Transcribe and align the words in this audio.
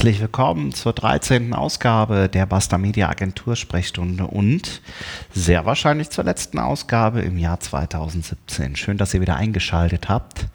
Herzlich 0.00 0.22
willkommen 0.22 0.72
zur 0.72 0.94
13. 0.94 1.52
Ausgabe 1.52 2.30
der 2.30 2.46
Basta 2.46 2.78
Media 2.78 3.10
Agentur 3.10 3.54
Sprechstunde 3.54 4.26
und 4.28 4.80
sehr 5.30 5.66
wahrscheinlich 5.66 6.08
zur 6.08 6.24
letzten 6.24 6.58
Ausgabe 6.58 7.20
im 7.20 7.36
Jahr 7.36 7.60
2017. 7.60 8.76
Schön, 8.76 8.96
dass 8.96 9.12
ihr 9.12 9.20
wieder 9.20 9.36
eingeschaltet 9.36 10.08
habt. 10.08 10.46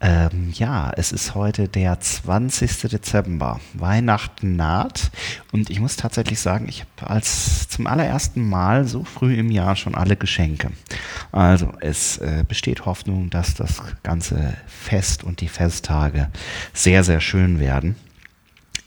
Ähm, 0.00 0.50
ja, 0.54 0.90
es 0.96 1.12
ist 1.12 1.36
heute 1.36 1.68
der 1.68 2.00
20. 2.00 2.90
Dezember. 2.90 3.60
Weihnachten 3.74 4.56
naht 4.56 5.12
und 5.52 5.70
ich 5.70 5.78
muss 5.78 5.94
tatsächlich 5.94 6.40
sagen, 6.40 6.66
ich 6.68 6.84
habe 6.96 7.08
als 7.08 7.68
zum 7.68 7.86
allerersten 7.86 8.48
Mal 8.48 8.84
so 8.84 9.04
früh 9.04 9.36
im 9.36 9.52
Jahr 9.52 9.76
schon 9.76 9.94
alle 9.94 10.16
Geschenke. 10.16 10.72
Also 11.30 11.72
es 11.78 12.18
äh, 12.18 12.44
besteht 12.48 12.84
Hoffnung, 12.84 13.30
dass 13.30 13.54
das 13.54 13.80
ganze 14.02 14.54
Fest 14.66 15.22
und 15.22 15.40
die 15.40 15.46
Festtage 15.46 16.32
sehr, 16.72 17.04
sehr 17.04 17.20
schön 17.20 17.60
werden. 17.60 17.94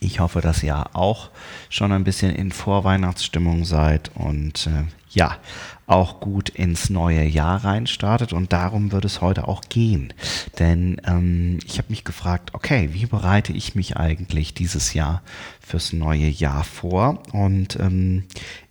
Ich 0.00 0.20
hoffe, 0.20 0.40
dass 0.40 0.62
ihr 0.62 0.94
auch 0.94 1.30
schon 1.68 1.92
ein 1.92 2.04
bisschen 2.04 2.34
in 2.34 2.52
Vorweihnachtsstimmung 2.52 3.64
seid 3.64 4.10
und 4.14 4.66
äh, 4.66 4.84
ja, 5.10 5.38
auch 5.86 6.20
gut 6.20 6.50
ins 6.50 6.90
neue 6.90 7.24
Jahr 7.24 7.64
reinstartet. 7.64 8.32
Und 8.32 8.52
darum 8.52 8.92
wird 8.92 9.04
es 9.04 9.20
heute 9.20 9.48
auch 9.48 9.62
gehen. 9.68 10.12
Denn 10.58 11.00
ähm, 11.06 11.58
ich 11.64 11.78
habe 11.78 11.88
mich 11.88 12.04
gefragt, 12.04 12.54
okay, 12.54 12.90
wie 12.92 13.06
bereite 13.06 13.52
ich 13.52 13.74
mich 13.74 13.96
eigentlich 13.96 14.52
dieses 14.52 14.92
Jahr 14.94 15.22
fürs 15.60 15.92
neue 15.92 16.26
Jahr 16.26 16.64
vor? 16.64 17.22
Und 17.32 17.76
ähm, 17.80 18.24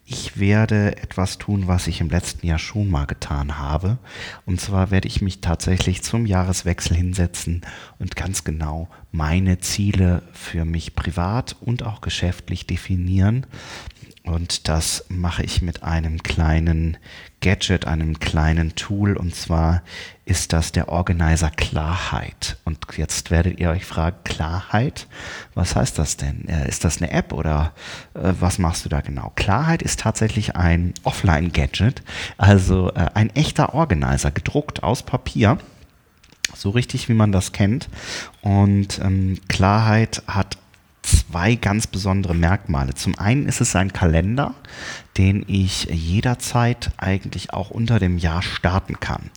ich 0.08 0.40
werde 0.40 0.98
etwas 0.98 1.40
tun, 1.40 1.68
was 1.68 1.88
ich 1.88 2.00
im 2.00 2.10
letzten 2.10 2.46
Jahr 2.46 2.60
schon 2.60 2.92
mal 2.92 3.06
getan 3.06 3.58
habe. 3.58 3.98
Und 4.46 4.62
zwar 4.62 4.92
werde 4.92 5.08
ich 5.08 5.22
mich 5.22 5.42
tatsächlich 5.42 6.04
zum 6.04 6.28
Jahreswechsel 6.28 6.96
hinsetzen 6.96 7.62
und 7.98 8.16
ganz 8.16 8.44
genau 8.44 8.88
meine 9.12 9.60
Ziele 9.60 10.22
für 10.32 10.64
mich 10.64 10.94
privat 10.94 11.56
und 11.60 11.82
auch 11.82 12.02
geschäftlich 12.02 12.68
definieren. 12.68 13.48
Und 14.26 14.68
das 14.68 15.06
mache 15.08 15.44
ich 15.44 15.62
mit 15.62 15.84
einem 15.84 16.24
kleinen 16.24 16.98
Gadget, 17.42 17.86
einem 17.86 18.20
kleinen 18.20 18.76
Tool. 18.76 19.18
Und 19.18 19.36
zwar 19.36 19.84
ist 20.26 20.52
das 20.52 20.72
der 20.72 20.90
Organizer 20.90 21.52
Klarheit. 21.52 22.58
Und 22.66 22.80
jetzt 22.98 23.30
werdet 23.30 23.60
ihr 23.60 23.70
euch 23.70 23.86
fragen, 23.86 24.18
Klarheit? 24.24 25.08
Was 25.54 25.76
heißt 25.76 26.00
das 26.00 26.18
denn? 26.18 26.48
Äh, 26.48 26.68
ist 26.68 26.84
das 26.84 27.02
eine 27.02 27.12
App 27.12 27.34
oder 27.34 27.74
äh, 28.16 28.34
was 28.40 28.58
machst 28.58 28.84
du 28.84 28.90
da 28.90 29.02
genau? 29.02 29.32
Klarheit 29.36 29.84
ist 29.84 30.00
tatsächlich 30.00 30.56
ein 30.56 30.96
Offline-Gadget, 31.04 32.02
also 32.38 32.92
äh, 32.94 33.08
ein 33.14 33.30
echter 33.36 33.76
Organizer, 33.76 34.32
gedruckt 34.32 34.82
aus 34.82 35.04
Papier 35.04 35.60
so 36.56 36.70
richtig, 36.70 37.10
wie 37.10 37.14
man 37.14 37.32
das 37.32 37.52
kennt. 37.52 37.90
Und 38.42 39.00
ähm, 39.00 39.40
Klarheit 39.48 40.24
hat 40.28 40.58
zwei 41.36 41.56
ganz 41.56 41.86
besondere 41.86 42.34
Merkmale. 42.34 42.94
Zum 42.94 43.20
einen 43.20 43.46
ist 43.46 43.60
es 43.60 43.76
ein 43.76 43.92
Kalender, 43.92 44.56
den 45.18 45.44
ich 45.50 45.84
jederzeit 45.92 46.92
eigentlich 46.96 47.52
auch 47.52 47.72
unter 47.72 48.00
dem 48.00 48.18
Jahr 48.18 48.42
starten 48.42 49.02
kann. 49.02 49.32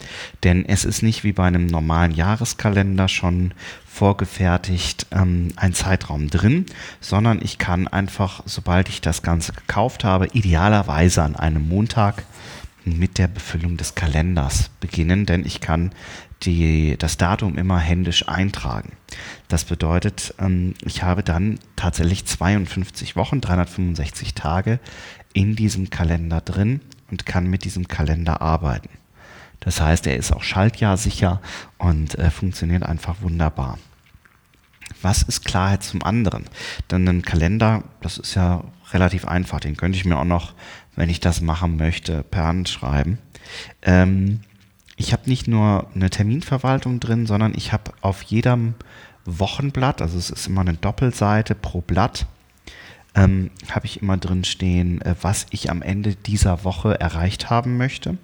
Denn 0.45 0.65
es 0.65 0.85
ist 0.85 1.03
nicht 1.03 1.25
wie 1.25 1.33
bei 1.33 1.45
einem 1.45 1.67
normalen 1.67 2.15
Jahreskalender 2.15 3.09
schon 3.09 3.53
vorgefertigt 3.85 5.07
ähm, 5.11 5.49
ein 5.57 5.75
Zeitraum 5.75 6.31
drin, 6.31 6.67
sondern 7.01 7.41
ich 7.43 7.59
kann 7.59 7.89
einfach, 7.89 8.45
sobald 8.47 8.89
ich 8.89 9.01
das 9.01 9.23
Ganze 9.23 9.53
gekauft 9.53 10.05
habe, 10.05 10.29
idealerweise 10.29 11.25
an 11.25 11.35
einem 11.35 11.69
Montag 11.69 12.23
mit 12.97 13.19
der 13.19 13.27
Befüllung 13.27 13.77
des 13.77 13.97
Kalenders 13.97 14.71
beginnen, 14.81 15.27
denn 15.27 15.45
ich 15.45 15.61
kann 15.61 15.91
die, 16.43 16.97
das 16.97 17.17
Datum 17.17 17.59
immer 17.59 17.79
händisch 17.81 18.29
eintragen. 18.29 18.93
Das 19.49 19.65
bedeutet, 19.65 20.35
ähm, 20.39 20.75
ich 20.85 21.03
habe 21.03 21.25
dann 21.25 21.59
tatsächlich 21.75 22.25
52 22.25 23.17
Wochen, 23.17 23.41
365 23.41 24.35
Tage 24.35 24.79
in 25.33 25.57
diesem 25.57 25.91
Kalender 25.91 26.41
drin 26.41 26.81
und 27.11 27.27
kann 27.27 27.47
mit 27.49 27.65
diesem 27.65 27.89
Kalender 27.89 28.41
arbeiten. 28.41 28.91
Das 29.61 29.81
heißt, 29.81 30.07
er 30.07 30.17
ist 30.17 30.33
auch 30.33 30.43
schaltjahrsicher 30.43 31.41
und 31.79 32.17
äh, 32.17 32.31
funktioniert 32.31 32.85
einfach 32.85 33.17
wunderbar. 33.23 33.79
Was 35.03 35.23
ist 35.23 35.45
Klarheit 35.45 35.83
zum 35.83 36.03
anderen? 36.03 36.45
Denn 36.91 37.09
ein 37.09 37.23
Kalender, 37.23 37.85
das 38.01 38.19
ist 38.19 38.35
ja 38.35 38.65
relativ 38.93 39.27
einfach. 39.27 39.61
Den 39.61 39.77
könnte 39.77 39.97
ich 39.97 40.05
mir 40.05 40.19
auch 40.19 40.25
noch, 40.25 40.55
wenn 40.97 41.11
ich 41.11 41.21
das 41.21 41.41
machen 41.41 41.77
möchte, 41.77 42.23
per 42.23 42.45
Hand 42.45 42.69
schreiben. 42.69 43.19
Ähm, 43.83 44.41
ich 44.97 45.13
habe 45.13 45.29
nicht 45.31 45.47
nur 45.47 45.89
eine 45.95 46.11
Terminverwaltung 46.11 46.99
drin, 47.01 47.27
sondern 47.27 47.55
ich 47.55 47.73
habe 47.73 47.93
auf 48.01 48.23
jedem 48.23 48.75
Wochenblatt, 49.25 50.03
also 50.03 50.19
es 50.19 50.31
ist 50.31 50.47
immer 50.47 50.63
eine 50.63 50.75
Doppelseite 50.75 51.55
pro 51.55 51.81
Blatt, 51.81 52.27
ähm, 53.15 53.51
habe 53.71 53.87
ich 53.87 54.03
immer 54.03 54.17
drin 54.17 54.45
stehen, 54.45 55.01
äh, 55.03 55.15
was 55.21 55.47
ich 55.51 55.71
am 55.71 55.83
Ende 55.83 56.15
dieser 56.15 56.65
Woche 56.65 56.99
erreicht 57.01 57.51
haben 57.51 57.77
möchte. 57.77 58.19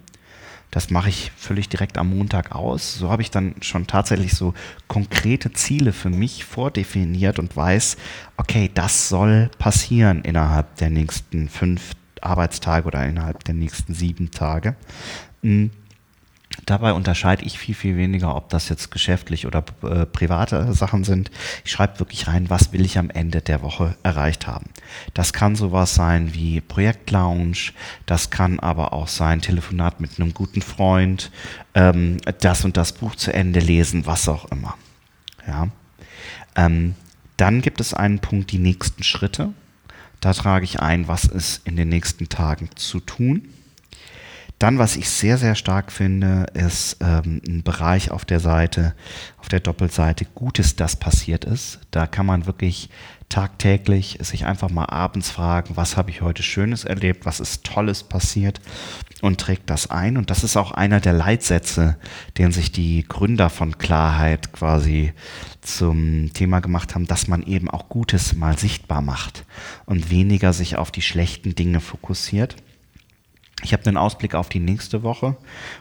Das 0.74 0.90
mache 0.90 1.08
ich 1.08 1.30
völlig 1.36 1.68
direkt 1.68 1.98
am 1.98 2.10
Montag 2.10 2.52
aus. 2.52 2.96
So 2.96 3.08
habe 3.08 3.22
ich 3.22 3.30
dann 3.30 3.54
schon 3.60 3.86
tatsächlich 3.86 4.34
so 4.34 4.54
konkrete 4.88 5.52
Ziele 5.52 5.92
für 5.92 6.10
mich 6.10 6.44
vordefiniert 6.44 7.38
und 7.38 7.56
weiß, 7.56 7.96
okay, 8.38 8.68
das 8.74 9.08
soll 9.08 9.52
passieren 9.58 10.22
innerhalb 10.22 10.74
der 10.74 10.90
nächsten 10.90 11.48
fünf 11.48 11.92
Arbeitstage 12.20 12.88
oder 12.88 13.06
innerhalb 13.06 13.44
der 13.44 13.54
nächsten 13.54 13.94
sieben 13.94 14.32
Tage. 14.32 14.74
Mhm 15.42 15.70
Dabei 16.66 16.92
unterscheide 16.92 17.44
ich 17.44 17.58
viel, 17.58 17.74
viel 17.74 17.96
weniger, 17.96 18.36
ob 18.36 18.48
das 18.48 18.68
jetzt 18.68 18.90
geschäftlich 18.90 19.46
oder 19.46 19.64
äh, 19.82 20.06
private 20.06 20.72
Sachen 20.72 21.04
sind. 21.04 21.30
Ich 21.64 21.72
schreibe 21.72 21.98
wirklich 21.98 22.26
rein, 22.26 22.48
was 22.48 22.72
will 22.72 22.84
ich 22.84 22.98
am 22.98 23.10
Ende 23.10 23.42
der 23.42 23.60
Woche 23.60 23.96
erreicht 24.02 24.46
haben. 24.46 24.66
Das 25.14 25.32
kann 25.32 25.56
sowas 25.56 25.94
sein 25.94 26.32
wie 26.32 26.60
Projektlounge, 26.60 27.72
das 28.06 28.30
kann 28.30 28.60
aber 28.60 28.92
auch 28.92 29.08
sein 29.08 29.42
Telefonat 29.42 30.00
mit 30.00 30.18
einem 30.18 30.32
guten 30.32 30.62
Freund, 30.62 31.30
ähm, 31.74 32.18
das 32.40 32.64
und 32.64 32.76
das 32.76 32.92
Buch 32.92 33.14
zu 33.16 33.32
Ende 33.32 33.60
lesen, 33.60 34.06
was 34.06 34.28
auch 34.28 34.50
immer. 34.50 34.76
Ja. 35.46 35.68
Ähm, 36.56 36.94
dann 37.36 37.62
gibt 37.62 37.80
es 37.80 37.94
einen 37.94 38.20
Punkt, 38.20 38.52
die 38.52 38.58
nächsten 38.58 39.02
Schritte. 39.02 39.52
Da 40.20 40.32
trage 40.32 40.64
ich 40.64 40.80
ein, 40.80 41.08
was 41.08 41.24
ist 41.24 41.66
in 41.66 41.76
den 41.76 41.88
nächsten 41.88 42.28
Tagen 42.28 42.70
zu 42.76 43.00
tun. 43.00 43.48
Dann, 44.58 44.78
was 44.78 44.96
ich 44.96 45.10
sehr, 45.10 45.36
sehr 45.36 45.56
stark 45.56 45.90
finde, 45.90 46.46
ist 46.54 46.98
ähm, 47.00 47.42
ein 47.46 47.62
Bereich 47.62 48.10
auf 48.10 48.24
der 48.24 48.40
Seite, 48.40 48.94
auf 49.38 49.48
der 49.48 49.60
Doppelseite, 49.60 50.26
Gutes, 50.34 50.76
das 50.76 50.96
passiert 50.96 51.44
ist. 51.44 51.80
Da 51.90 52.06
kann 52.06 52.24
man 52.24 52.46
wirklich 52.46 52.88
tagtäglich 53.28 54.18
sich 54.20 54.46
einfach 54.46 54.70
mal 54.70 54.86
abends 54.86 55.30
fragen, 55.30 55.76
was 55.76 55.96
habe 55.96 56.10
ich 56.10 56.22
heute 56.22 56.42
Schönes 56.42 56.84
erlebt, 56.84 57.26
was 57.26 57.40
ist 57.40 57.64
Tolles 57.64 58.04
passiert 58.04 58.60
und 59.22 59.40
trägt 59.40 59.70
das 59.70 59.90
ein. 59.90 60.16
Und 60.16 60.30
das 60.30 60.44
ist 60.44 60.56
auch 60.56 60.70
einer 60.70 61.00
der 61.00 61.14
Leitsätze, 61.14 61.96
den 62.38 62.52
sich 62.52 62.70
die 62.70 63.04
Gründer 63.08 63.50
von 63.50 63.76
Klarheit 63.76 64.52
quasi 64.52 65.12
zum 65.62 66.32
Thema 66.32 66.60
gemacht 66.60 66.94
haben, 66.94 67.06
dass 67.06 67.26
man 67.26 67.42
eben 67.42 67.68
auch 67.68 67.88
Gutes 67.88 68.34
mal 68.34 68.56
sichtbar 68.56 69.02
macht 69.02 69.44
und 69.84 70.10
weniger 70.10 70.52
sich 70.52 70.76
auf 70.76 70.92
die 70.92 71.02
schlechten 71.02 71.56
Dinge 71.56 71.80
fokussiert. 71.80 72.56
Ich 73.64 73.72
habe 73.72 73.86
einen 73.86 73.96
Ausblick 73.96 74.34
auf 74.34 74.50
die 74.50 74.60
nächste 74.60 75.02
Woche 75.02 75.36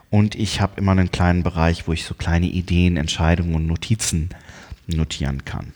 und 0.10 0.36
ich 0.36 0.62
habe 0.62 0.80
immer 0.80 0.94
einen 0.94 1.12
kleinen 1.12 1.44
Bereich, 1.44 1.86
wo 1.86 1.92
ich 1.92 2.06
so 2.06 2.14
kleine 2.14 2.46
Ideen, 2.46 2.96
Entscheidungen 2.96 3.56
und 3.56 3.68
Notizen 3.68 4.30
notieren 4.88 5.44
kann. 5.44 5.74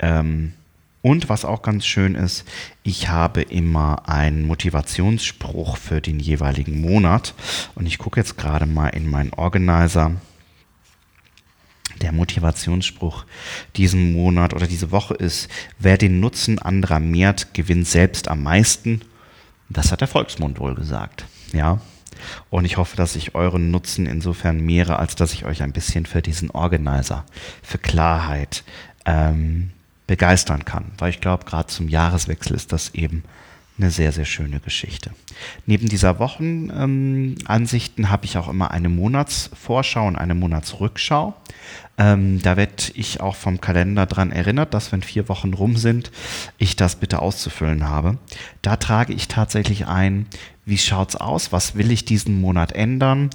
Ähm, 0.00 0.52
und 1.00 1.28
was 1.28 1.44
auch 1.44 1.62
ganz 1.62 1.86
schön 1.86 2.16
ist, 2.16 2.44
ich 2.82 3.08
habe 3.08 3.42
immer 3.42 4.08
einen 4.08 4.46
Motivationsspruch 4.46 5.76
für 5.76 6.00
den 6.00 6.18
jeweiligen 6.18 6.80
Monat. 6.80 7.34
Und 7.74 7.86
ich 7.86 7.98
gucke 7.98 8.18
jetzt 8.18 8.36
gerade 8.36 8.66
mal 8.66 8.88
in 8.88 9.08
meinen 9.08 9.32
Organizer. 9.34 10.12
Der 12.00 12.10
Motivationsspruch 12.10 13.26
diesen 13.76 14.12
Monat 14.12 14.54
oder 14.54 14.66
diese 14.66 14.90
Woche 14.90 15.14
ist, 15.14 15.48
wer 15.78 15.98
den 15.98 16.20
Nutzen 16.20 16.58
anderer 16.58 16.98
mehrt, 16.98 17.54
gewinnt 17.54 17.86
selbst 17.86 18.26
am 18.28 18.42
meisten. 18.42 19.02
Das 19.74 19.92
hat 19.92 20.00
der 20.00 20.08
Volksmund 20.08 20.58
wohl 20.58 20.74
gesagt. 20.74 21.26
Ja. 21.52 21.80
Und 22.48 22.64
ich 22.64 22.78
hoffe, 22.78 22.96
dass 22.96 23.16
ich 23.16 23.34
euren 23.34 23.70
Nutzen 23.70 24.06
insofern 24.06 24.60
mehre, 24.60 24.98
als 24.98 25.16
dass 25.16 25.34
ich 25.34 25.44
euch 25.44 25.62
ein 25.62 25.72
bisschen 25.72 26.06
für 26.06 26.22
diesen 26.22 26.50
Organizer, 26.50 27.24
für 27.62 27.78
Klarheit 27.78 28.64
ähm, 29.04 29.72
begeistern 30.06 30.64
kann. 30.64 30.92
Weil 30.96 31.10
ich 31.10 31.20
glaube, 31.20 31.44
gerade 31.44 31.66
zum 31.66 31.88
Jahreswechsel 31.88 32.56
ist 32.56 32.72
das 32.72 32.94
eben 32.94 33.24
eine 33.76 33.90
sehr, 33.90 34.12
sehr 34.12 34.24
schöne 34.24 34.60
Geschichte. 34.60 35.10
Neben 35.66 35.88
dieser 35.88 36.18
Wochenansichten 36.20 38.04
ähm, 38.04 38.10
habe 38.10 38.24
ich 38.24 38.38
auch 38.38 38.48
immer 38.48 38.70
eine 38.70 38.88
Monatsvorschau 38.88 40.06
und 40.06 40.16
eine 40.16 40.34
Monatsrückschau. 40.34 41.34
Ähm, 41.96 42.40
da 42.42 42.56
werde 42.56 42.92
ich 42.94 43.20
auch 43.20 43.36
vom 43.36 43.60
Kalender 43.60 44.06
dran 44.06 44.30
erinnert, 44.30 44.74
dass 44.74 44.92
wenn 44.92 45.02
vier 45.02 45.28
Wochen 45.28 45.54
rum 45.54 45.76
sind, 45.76 46.12
ich 46.58 46.76
das 46.76 46.96
bitte 46.96 47.20
auszufüllen 47.20 47.88
habe. 47.88 48.18
Da 48.62 48.76
trage 48.76 49.12
ich 49.12 49.28
tatsächlich 49.28 49.86
ein, 49.86 50.26
wie 50.64 50.78
schaut's 50.78 51.16
aus? 51.16 51.52
Was 51.52 51.74
will 51.74 51.90
ich 51.90 52.04
diesen 52.04 52.40
Monat 52.40 52.72
ändern? 52.72 53.30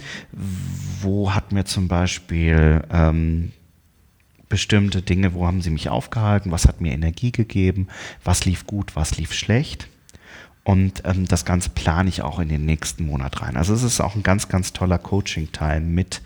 Wo 1.01 1.33
hat 1.33 1.51
mir 1.51 1.65
zum 1.65 1.88
Beispiel 1.88 2.81
ähm, 2.92 3.51
bestimmte 4.50 5.01
Dinge, 5.01 5.33
wo 5.33 5.45
haben 5.45 5.62
sie 5.62 5.69
mich 5.69 5.89
aufgehalten, 5.89 6.51
was 6.51 6.68
hat 6.68 6.81
mir 6.81 6.92
Energie 6.92 7.31
gegeben, 7.31 7.88
was 8.24 8.45
lief 8.45 8.65
gut, 8.65 8.95
was 8.95 9.18
lief 9.18 9.31
schlecht. 9.31 9.88
Und 10.63 11.03
ähm, 11.06 11.25
das 11.27 11.45
Ganze 11.45 11.69
plane 11.69 12.09
ich 12.09 12.21
auch 12.21 12.39
in 12.39 12.50
den 12.50 12.65
nächsten 12.65 13.06
Monat 13.06 13.41
rein. 13.41 13.57
Also 13.57 13.73
es 13.73 13.83
ist 13.83 14.01
auch 14.01 14.15
ein 14.15 14.23
ganz, 14.23 14.50
ganz 14.50 14.73
toller 14.73 14.97
Coaching-Teil 14.97 15.81
mit 15.81 16.21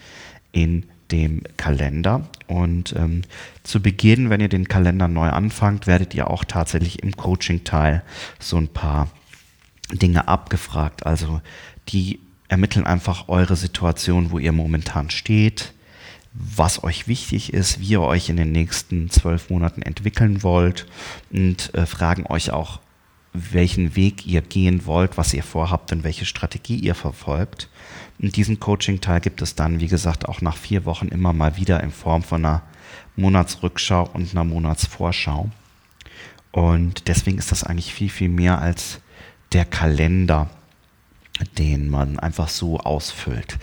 in 0.51 0.85
dem 1.12 1.44
Kalender. 1.57 2.27
Und 2.47 2.94
ähm, 2.97 3.21
zu 3.63 3.81
Beginn, 3.81 4.30
wenn 4.30 4.41
ihr 4.41 4.50
den 4.50 4.68
Kalender 4.68 5.07
neu 5.07 5.30
anfangt, 5.30 5.88
werdet 5.88 6.13
ihr 6.13 6.30
auch 6.30 6.44
tatsächlich 6.44 7.03
im 7.03 7.15
Coaching-Teil 7.15 8.03
so 8.39 8.57
ein 8.57 8.68
paar 8.68 9.09
Dinge 9.91 10.27
abgefragt. 10.27 11.06
Also 11.06 11.41
die 11.89 12.19
ermitteln 12.47 12.85
einfach 12.85 13.30
eure 13.30 13.56
Situation, 13.56 14.31
wo 14.31 14.39
ihr 14.39 14.51
momentan 14.51 15.09
steht, 15.09 15.74
was 16.33 16.83
euch 16.83 17.07
wichtig 17.07 17.53
ist, 17.53 17.80
wie 17.80 17.89
ihr 17.89 18.01
euch 18.01 18.30
in 18.30 18.38
den 18.38 18.51
nächsten 18.51 19.09
zwölf 19.09 19.50
Monaten 19.50 19.81
entwickeln 19.81 20.44
wollt 20.44 20.88
und 21.31 21.74
äh, 21.75 21.85
fragen 21.85 22.25
euch 22.27 22.51
auch, 22.51 22.80
welchen 23.33 23.95
Weg 23.95 24.25
ihr 24.25 24.41
gehen 24.41 24.85
wollt, 24.85 25.18
was 25.18 25.33
ihr 25.33 25.44
vorhabt 25.44 25.91
und 25.91 26.03
welche 26.03 26.25
Strategie 26.25 26.77
ihr 26.77 26.95
verfolgt. 26.95 27.68
Und 28.19 28.35
diesen 28.35 28.59
Coaching-Teil 28.59 29.21
gibt 29.21 29.41
es 29.41 29.56
dann, 29.56 29.80
wie 29.80 29.88
gesagt, 29.88 30.30
auch 30.30 30.41
nach 30.41 30.56
vier 30.56 30.85
Wochen 30.85 31.07
immer 31.07 31.33
mal 31.33 31.57
wieder 31.57 31.81
in 31.81 31.91
Form 31.91 32.24
von 32.24 32.45
einer 32.45 32.62
Monatsrückschau 33.15 34.09
und 34.13 34.31
einer 34.31 34.44
Monatsvorschau. 34.44 35.50
Und 36.51 37.07
deswegen 37.07 37.39
ist 37.39 37.51
das 37.51 37.63
eigentlich 37.63 37.94
viel, 37.94 38.09
viel 38.09 38.30
mehr 38.30 38.59
als 38.59 39.00
der 39.53 39.65
Kalender, 39.65 40.50
den 41.57 41.89
man 41.89 42.19
einfach 42.19 42.47
so 42.47 42.80
ausfüllt. 42.80 43.57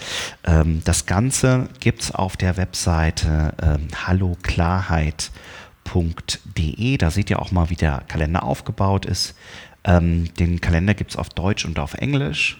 Ähm, 0.44 0.82
das 0.84 1.06
Ganze 1.06 1.68
gibt 1.78 2.02
es 2.02 2.12
auf 2.12 2.36
der 2.36 2.56
Webseite 2.56 3.54
ähm, 3.62 3.88
halloklarheit.de. 5.88 6.96
Da 6.96 7.10
seht 7.10 7.30
ihr 7.30 7.40
auch 7.40 7.52
mal, 7.52 7.70
wie 7.70 7.76
der 7.76 8.02
Kalender 8.08 8.42
aufgebaut 8.42 9.06
ist. 9.06 9.34
Ähm, 9.84 10.32
den 10.34 10.60
Kalender 10.60 10.94
gibt 10.94 11.12
es 11.12 11.16
auf 11.16 11.28
Deutsch 11.30 11.64
und 11.64 11.78
auf 11.78 11.94
Englisch. 11.94 12.58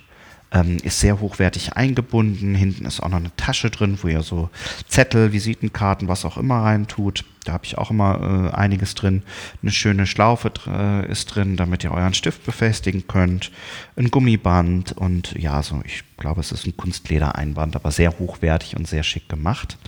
Ähm, 0.53 0.79
ist 0.83 0.99
sehr 0.99 1.21
hochwertig 1.21 1.75
eingebunden. 1.75 2.57
Hinten 2.57 2.85
ist 2.85 3.01
auch 3.01 3.09
noch 3.09 3.19
eine 3.19 3.35
Tasche 3.37 3.71
drin, 3.71 3.99
wo 4.03 4.09
ihr 4.09 4.23
so 4.23 4.51
Zettel, 4.89 5.33
Visitenkarten, 5.33 6.09
was 6.09 6.25
auch 6.25 6.37
immer 6.37 6.63
reintut. 6.63 7.25
Da 7.45 7.53
habe 7.53 7.67
ich 7.67 7.79
auch 7.79 7.93
immer 7.93 8.51
äh, 8.53 8.57
einiges 8.57 8.97
drin. 8.97 9.23
Eine 9.63 9.71
schöne 9.71 10.09
Schlaufe 10.09 10.51
äh, 10.67 11.09
ist 11.09 11.27
drin, 11.27 11.57
damit 11.57 11.85
ihr 11.85 11.93
euren 11.93 12.15
Stift 12.15 12.45
befestigen 12.45 13.07
könnt. 13.07 13.53
Ein 13.95 14.11
Gummiband 14.11 14.91
und 14.91 15.35
ja, 15.39 15.63
so 15.63 15.83
ich 15.85 16.03
glaube, 16.17 16.41
es 16.41 16.51
ist 16.51 16.67
ein 16.67 16.77
Kunstledereinband, 16.77 17.77
aber 17.77 17.93
sehr 17.93 18.19
hochwertig 18.19 18.77
und 18.77 18.89
sehr 18.89 19.05
schick 19.05 19.29
gemacht. 19.29 19.79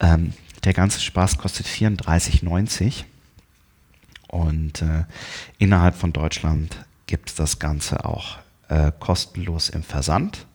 Ähm, 0.00 0.34
der 0.64 0.72
ganze 0.72 1.00
Spaß 1.00 1.38
kostet 1.38 1.66
34,90 1.66 3.04
und 4.28 4.82
äh, 4.82 5.04
innerhalb 5.58 5.94
von 5.94 6.12
Deutschland 6.12 6.84
gibt 7.06 7.30
es 7.30 7.34
das 7.34 7.58
Ganze 7.58 8.04
auch 8.04 8.38
äh, 8.68 8.90
kostenlos 8.98 9.68
im 9.68 9.82
Versand. 9.82 10.46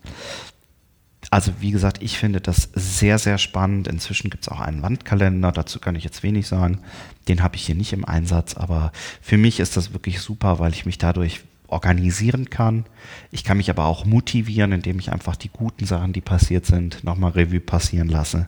Also 1.31 1.51
wie 1.59 1.71
gesagt, 1.71 2.01
ich 2.01 2.17
finde 2.17 2.41
das 2.41 2.69
sehr, 2.73 3.19
sehr 3.19 3.37
spannend. 3.37 3.87
Inzwischen 3.87 4.31
gibt 4.31 4.45
es 4.45 4.49
auch 4.49 4.59
einen 4.59 4.81
Wandkalender, 4.81 5.51
dazu 5.51 5.79
kann 5.79 5.95
ich 5.95 6.03
jetzt 6.03 6.23
wenig 6.23 6.47
sagen. 6.47 6.79
Den 7.27 7.43
habe 7.43 7.55
ich 7.55 7.65
hier 7.65 7.75
nicht 7.75 7.93
im 7.93 8.05
Einsatz, 8.05 8.55
aber 8.55 8.91
für 9.21 9.37
mich 9.37 9.59
ist 9.59 9.77
das 9.77 9.93
wirklich 9.93 10.21
super, 10.21 10.57
weil 10.59 10.73
ich 10.73 10.85
mich 10.85 10.97
dadurch 10.97 11.41
organisieren 11.67 12.49
kann. 12.49 12.85
Ich 13.31 13.43
kann 13.43 13.57
mich 13.57 13.69
aber 13.69 13.85
auch 13.85 14.05
motivieren, 14.05 14.71
indem 14.71 14.97
ich 14.97 15.11
einfach 15.11 15.35
die 15.35 15.49
guten 15.49 15.85
Sachen, 15.85 16.13
die 16.13 16.21
passiert 16.21 16.65
sind, 16.65 17.03
nochmal 17.03 17.31
Revue 17.31 17.59
passieren 17.59 18.09
lasse. 18.09 18.47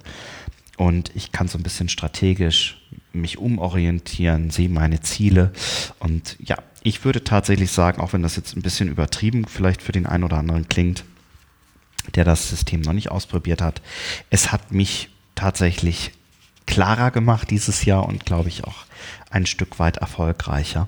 Und 0.82 1.12
ich 1.16 1.32
kann 1.32 1.48
so 1.48 1.60
ein 1.60 1.64
bisschen 1.64 1.90
strategisch 1.90 2.82
mich 3.14 3.38
umorientieren, 3.38 4.50
sehe 4.50 4.68
meine 4.68 5.00
Ziele. 5.00 5.54
Und 6.00 6.36
ja, 6.40 6.58
ich 6.82 7.06
würde 7.06 7.24
tatsächlich 7.24 7.72
sagen, 7.72 8.02
auch 8.02 8.14
wenn 8.14 8.24
das 8.24 8.36
jetzt 8.36 8.58
ein 8.58 8.64
bisschen 8.64 8.90
übertrieben 8.90 9.46
vielleicht 9.46 9.84
für 9.84 9.92
den 9.92 10.08
einen 10.08 10.24
oder 10.24 10.38
anderen 10.38 10.68
klingt, 10.70 11.04
der 12.16 12.26
das 12.26 12.50
System 12.50 12.82
noch 12.82 12.94
nicht 12.94 13.12
ausprobiert 13.12 13.62
hat, 13.62 13.84
es 14.32 14.52
hat 14.52 14.72
mich 14.72 15.10
tatsächlich 15.36 16.14
klarer 16.66 17.12
gemacht 17.12 17.52
dieses 17.52 17.86
Jahr 17.86 18.08
und 18.08 18.26
glaube 18.26 18.50
ich 18.50 18.64
auch 18.64 18.86
ein 19.30 19.46
Stück 19.46 19.78
weit 19.78 19.98
erfolgreicher, 19.98 20.88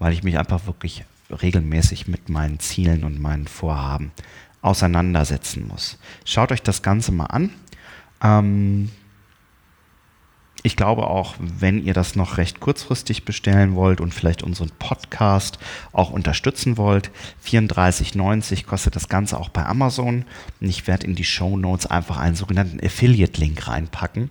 weil 0.00 0.12
ich 0.12 0.24
mich 0.24 0.36
einfach 0.36 0.66
wirklich 0.66 1.04
regelmäßig 1.30 2.08
mit 2.08 2.28
meinen 2.28 2.58
Zielen 2.58 3.04
und 3.04 3.20
meinen 3.20 3.46
Vorhaben 3.46 4.10
auseinandersetzen 4.62 5.68
muss. 5.68 5.96
Schaut 6.24 6.50
euch 6.50 6.62
das 6.62 6.82
Ganze 6.82 7.12
mal 7.12 7.26
an. 7.26 7.50
Ähm, 8.20 8.90
ich 10.62 10.76
glaube 10.76 11.06
auch, 11.06 11.36
wenn 11.38 11.84
ihr 11.84 11.94
das 11.94 12.16
noch 12.16 12.36
recht 12.36 12.58
kurzfristig 12.60 13.24
bestellen 13.24 13.74
wollt 13.76 14.00
und 14.00 14.12
vielleicht 14.12 14.42
unseren 14.42 14.70
Podcast 14.78 15.58
auch 15.92 16.10
unterstützen 16.10 16.76
wollt, 16.76 17.10
34,90 17.46 18.66
kostet 18.66 18.96
das 18.96 19.08
Ganze 19.08 19.38
auch 19.38 19.50
bei 19.50 19.64
Amazon. 19.64 20.24
Und 20.60 20.68
ich 20.68 20.86
werde 20.86 21.06
in 21.06 21.14
die 21.14 21.24
Show 21.24 21.56
Notes 21.56 21.86
einfach 21.86 22.16
einen 22.16 22.34
sogenannten 22.34 22.84
Affiliate-Link 22.84 23.68
reinpacken. 23.68 24.30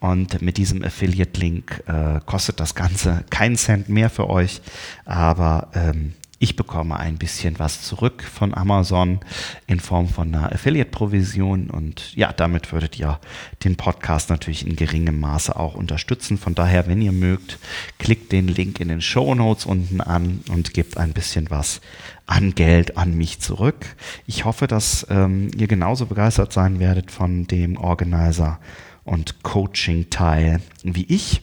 Und 0.00 0.40
mit 0.42 0.56
diesem 0.56 0.82
Affiliate-Link 0.82 1.84
äh, 1.86 2.20
kostet 2.26 2.58
das 2.58 2.74
Ganze 2.74 3.24
keinen 3.30 3.56
Cent 3.56 3.88
mehr 3.88 4.10
für 4.10 4.28
euch, 4.28 4.62
aber 5.04 5.68
ähm, 5.74 6.14
ich 6.42 6.56
bekomme 6.56 6.98
ein 6.98 7.18
bisschen 7.18 7.58
was 7.58 7.82
zurück 7.82 8.22
von 8.22 8.54
Amazon 8.54 9.20
in 9.66 9.78
Form 9.78 10.08
von 10.08 10.34
einer 10.34 10.50
Affiliate-Provision 10.50 11.68
und 11.68 12.16
ja, 12.16 12.32
damit 12.32 12.72
würdet 12.72 12.98
ihr 12.98 13.20
den 13.62 13.76
Podcast 13.76 14.30
natürlich 14.30 14.66
in 14.66 14.74
geringem 14.74 15.20
Maße 15.20 15.54
auch 15.54 15.74
unterstützen. 15.74 16.38
Von 16.38 16.54
daher, 16.54 16.86
wenn 16.86 17.02
ihr 17.02 17.12
mögt, 17.12 17.58
klickt 17.98 18.32
den 18.32 18.48
Link 18.48 18.80
in 18.80 18.88
den 18.88 19.02
Show 19.02 19.34
Notes 19.34 19.66
unten 19.66 20.00
an 20.00 20.40
und 20.48 20.72
gebt 20.72 20.96
ein 20.96 21.12
bisschen 21.12 21.50
was 21.50 21.82
an 22.24 22.54
Geld 22.54 22.96
an 22.96 23.14
mich 23.14 23.40
zurück. 23.40 23.94
Ich 24.26 24.46
hoffe, 24.46 24.66
dass 24.66 25.06
ähm, 25.10 25.50
ihr 25.54 25.66
genauso 25.66 26.06
begeistert 26.06 26.54
sein 26.54 26.80
werdet 26.80 27.10
von 27.10 27.48
dem 27.48 27.76
Organizer 27.76 28.60
und 29.04 29.42
Coaching-Teil 29.42 30.62
wie 30.84 31.04
ich. 31.04 31.42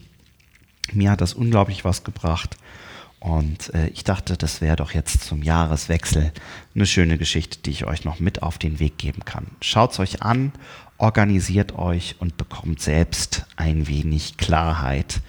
Mir 0.92 1.12
hat 1.12 1.22
das 1.22 1.36
unglaublich 1.36 1.86
was 1.86 2.04
gebracht 2.04 2.58
und 3.28 3.74
äh, 3.74 3.88
ich 3.88 4.06
dachte, 4.06 4.38
das 4.38 4.62
wäre 4.62 4.78
doch 4.78 4.92
jetzt 4.92 5.26
zum 5.26 5.44
Jahreswechsel 5.44 6.32
eine 6.74 6.86
schöne 6.86 7.18
Geschichte, 7.18 7.58
die 7.60 7.72
ich 7.72 7.86
euch 7.86 8.06
noch 8.06 8.22
mit 8.22 8.42
auf 8.42 8.58
den 8.58 8.80
Weg 8.80 8.98
geben 8.98 9.26
kann. 9.26 9.48
Schaut 9.60 9.92
es 9.92 10.00
euch 10.00 10.22
an, 10.22 10.54
organisiert 10.98 11.76
euch 11.76 12.16
und 12.20 12.38
bekommt 12.38 12.80
selbst 12.80 13.46
ein 13.58 13.88
wenig 13.90 14.38
Klarheit. 14.38 15.20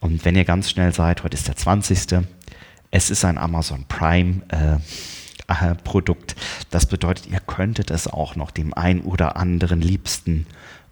Und 0.00 0.26
wenn 0.26 0.36
ihr 0.36 0.44
ganz 0.44 0.68
schnell 0.68 0.92
seid, 0.92 1.24
heute 1.24 1.34
ist 1.34 1.48
der 1.48 1.56
20. 1.56 2.26
Es 2.90 3.10
ist 3.10 3.24
ein 3.24 3.38
Amazon 3.38 3.86
Prime. 3.88 4.42
Äh, 4.48 4.76
äh, 5.48 5.76
Produkt. 5.76 6.34
Das 6.70 6.86
bedeutet, 6.86 7.26
ihr 7.28 7.40
könntet 7.40 7.90
es 7.90 8.06
auch 8.06 8.36
noch 8.36 8.50
dem 8.50 8.74
ein 8.74 9.00
oder 9.00 9.36
anderen 9.36 9.80
Liebsten 9.80 10.44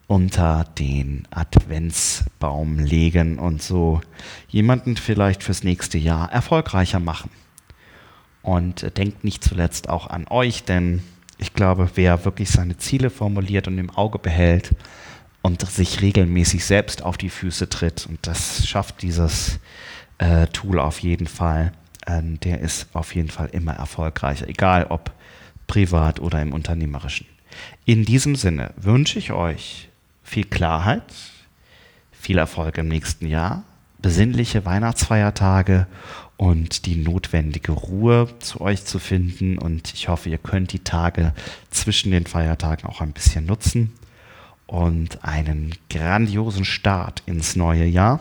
unter 0.07 0.65
den 0.79 1.27
Adventsbaum 1.31 2.79
legen 2.79 3.39
und 3.39 3.63
so 3.63 4.01
jemanden 4.49 4.97
vielleicht 4.97 5.43
fürs 5.43 5.65
nächste 5.65 5.99
Jahr 5.99 6.31
erfolgreicher 6.31 7.01
machen. 7.01 7.31
Und 8.43 8.97
denkt 8.99 9.25
nicht 9.25 9.43
zuletzt 9.43 9.89
auch 9.89 10.07
an 10.07 10.27
euch, 10.29 10.65
denn 10.65 11.03
ich 11.39 11.55
glaube, 11.55 11.91
wer 11.95 12.25
wirklich 12.25 12.51
seine 12.51 12.77
Ziele 12.77 13.09
formuliert 13.09 13.67
und 13.67 13.79
im 13.79 13.91
Auge 13.91 14.19
behält 14.19 14.75
und 15.41 15.67
sich 15.67 16.03
regelmäßig 16.03 16.65
selbst 16.65 17.03
auf 17.03 17.17
die 17.17 17.31
Füße 17.31 17.69
tritt, 17.69 18.07
und 18.07 18.19
das 18.27 18.67
schafft 18.67 19.03
dieses 19.03 19.59
äh, 20.19 20.47
Tool 20.49 20.79
auf 20.79 21.01
jeden 21.01 21.27
Fall, 21.27 21.73
äh, 22.07 22.23
der 22.23 22.61
ist 22.61 22.89
auf 22.93 23.15
jeden 23.15 23.31
Fall 23.31 23.49
immer 23.53 23.73
erfolgreicher, 23.73 24.49
egal 24.49 24.87
ob 24.91 25.13
privat 25.67 26.21
oder 26.21 26.43
im 26.43 26.53
unternehmerischen. 26.53 27.27
In 27.85 28.05
diesem 28.05 28.37
Sinne 28.37 28.75
wünsche 28.77 29.19
ich 29.19 29.33
euch 29.33 29.89
viel 30.25 30.45
Klarheit, 30.45 31.05
viel 32.11 32.39
Erfolg 32.39 32.79
im 32.79 32.89
nächsten 32.89 33.27
Jahr, 33.27 33.63
besinnliche 33.99 34.65
Weihnachtsfeiertage 34.65 35.87
und 36.37 36.87
die 36.87 36.97
notwendige 36.97 37.73
Ruhe 37.73 38.29
zu 38.41 38.61
euch 38.61 38.85
zu 38.85 38.99
finden. 38.99 39.59
Und 39.59 39.95
ich 39.95 40.09
hoffe, 40.09 40.29
ihr 40.31 40.39
könnt 40.39 40.73
die 40.73 40.81
Tage 40.81 41.33
zwischen 41.71 42.11
den 42.11 42.27
Feiertagen 42.27 42.89
auch 42.89 43.01
ein 43.01 43.13
bisschen 43.13 43.47
nutzen 43.47 43.93
und 44.67 45.25
einen 45.25 45.75
grandiosen 45.91 46.65
Start 46.65 47.23
ins 47.27 47.55
neue 47.55 47.85
Jahr. 47.85 48.21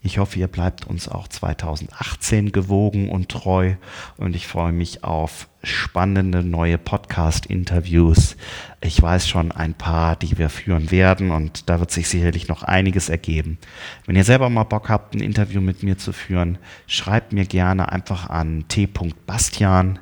Ich 0.00 0.18
hoffe, 0.18 0.38
ihr 0.38 0.46
bleibt 0.46 0.86
uns 0.86 1.08
auch 1.08 1.26
2018 1.26 2.52
gewogen 2.52 3.10
und 3.10 3.28
treu 3.28 3.74
und 4.16 4.36
ich 4.36 4.46
freue 4.46 4.70
mich 4.70 5.02
auf 5.02 5.48
spannende 5.64 6.44
neue 6.44 6.78
Podcast-Interviews. 6.78 8.36
Ich 8.80 9.02
weiß 9.02 9.28
schon 9.28 9.50
ein 9.50 9.74
paar, 9.74 10.14
die 10.14 10.38
wir 10.38 10.50
führen 10.50 10.92
werden 10.92 11.32
und 11.32 11.68
da 11.68 11.80
wird 11.80 11.90
sich 11.90 12.08
sicherlich 12.08 12.46
noch 12.46 12.62
einiges 12.62 13.08
ergeben. 13.08 13.58
Wenn 14.06 14.14
ihr 14.14 14.22
selber 14.22 14.48
mal 14.50 14.62
Bock 14.62 14.88
habt, 14.88 15.14
ein 15.14 15.20
Interview 15.20 15.60
mit 15.60 15.82
mir 15.82 15.98
zu 15.98 16.12
führen, 16.12 16.58
schreibt 16.86 17.32
mir 17.32 17.44
gerne 17.44 17.90
einfach 17.90 18.30
an 18.30 18.66
t.bastian 18.68 19.98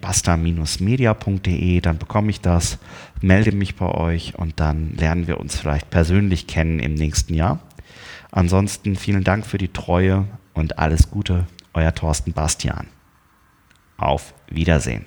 basta-media.de, 0.00 1.80
dann 1.80 1.98
bekomme 1.98 2.30
ich 2.30 2.40
das, 2.40 2.78
melde 3.20 3.52
mich 3.52 3.76
bei 3.76 3.86
euch 3.86 4.34
und 4.36 4.60
dann 4.60 4.94
lernen 4.96 5.26
wir 5.26 5.40
uns 5.40 5.58
vielleicht 5.58 5.90
persönlich 5.90 6.46
kennen 6.46 6.78
im 6.78 6.94
nächsten 6.94 7.34
Jahr. 7.34 7.60
Ansonsten 8.30 8.96
vielen 8.96 9.24
Dank 9.24 9.46
für 9.46 9.58
die 9.58 9.72
Treue 9.72 10.26
und 10.54 10.78
alles 10.78 11.10
Gute, 11.10 11.46
euer 11.74 11.94
Thorsten 11.94 12.32
Bastian. 12.32 12.88
Auf 13.96 14.34
Wiedersehen. 14.48 15.06